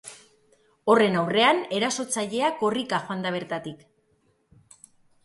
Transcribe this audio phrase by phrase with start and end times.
[0.93, 3.85] Horren aurrean, erasotzailea korrika joan da bertatik.